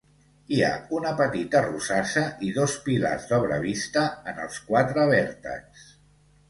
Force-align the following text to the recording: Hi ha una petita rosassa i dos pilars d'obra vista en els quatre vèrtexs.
Hi 0.53 0.61
ha 0.67 0.71
una 0.99 1.11
petita 1.19 1.61
rosassa 1.65 2.23
i 2.47 2.49
dos 2.57 2.75
pilars 2.89 3.29
d'obra 3.33 3.61
vista 3.69 4.09
en 4.35 4.43
els 4.47 4.61
quatre 4.73 5.09
vèrtexs. 5.17 5.91